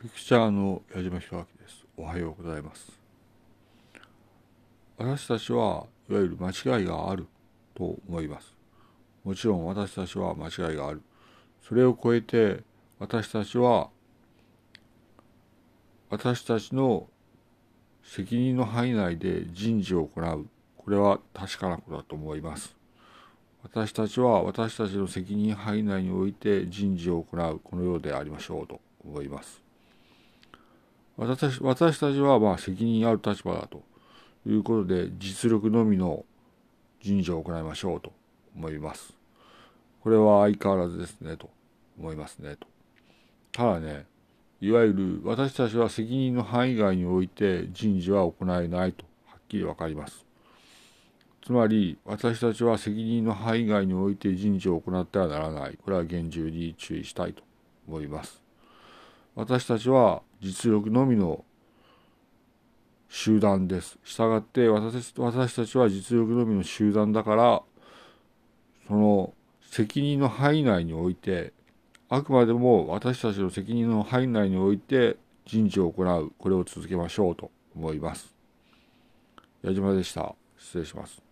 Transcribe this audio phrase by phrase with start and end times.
[0.00, 1.84] ピクチャーの矢島弘明です。
[1.98, 2.90] おはようございます。
[4.96, 7.26] 私たちはいわゆる間違いがある
[7.74, 8.56] と思います。
[9.24, 11.02] もちろん私たちは間違いがある。
[11.62, 12.62] それを超えて
[12.98, 13.90] 私たちは
[16.08, 17.06] 私たちの
[18.02, 20.46] 責任の範囲内で人事を行う。
[20.78, 22.74] これは確かなことだと思います。
[23.62, 27.60] 私たちは私たちの責任範囲内において人事を行う。
[27.62, 29.69] このようでありましょうと思います。
[31.20, 33.82] 私私たちはまあ責任ある立場だと
[34.46, 36.24] いうことで実力のみの
[37.02, 38.10] 人事を行いましょうと
[38.56, 39.12] 思います。
[40.02, 41.50] これは相変わらずですねと
[41.98, 42.66] 思いますねと。
[43.52, 44.06] ただね、
[44.62, 50.24] いわゆる私たちは責任の範囲外において人事は行えないとはっきりわかります。
[51.44, 55.78] つまり私たちは責任の範囲外において人事を行ってはならない。
[55.84, 57.42] これは厳重に注意したいと
[57.86, 58.49] 思います。
[59.34, 61.44] 私たちは実力のみの
[63.08, 63.98] 集団です。
[64.04, 67.62] したがって私私たちは実力のみの集団だから
[68.86, 69.34] その
[69.70, 71.52] 責任の範囲内において
[72.08, 78.34] あくまでも私たちの責任の範囲内において人事を行うこれを続けましょうと思います。
[79.62, 80.34] 矢島でした。
[80.58, 81.29] 失礼します。